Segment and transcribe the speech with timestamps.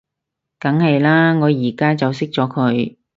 [0.57, 2.97] 梗係喇，我而家就熄咗佢